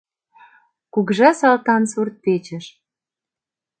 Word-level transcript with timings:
Кугыжа 0.93 1.29
Салтан 1.39 1.83
сурт-печыш. 1.91 2.65